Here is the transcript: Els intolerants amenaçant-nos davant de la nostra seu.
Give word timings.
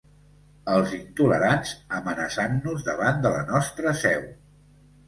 Els 0.75 0.95
intolerants 0.99 1.75
amenaçant-nos 1.99 2.89
davant 2.89 3.25
de 3.29 3.35
la 3.39 3.47
nostra 3.53 3.97
seu. 4.07 4.31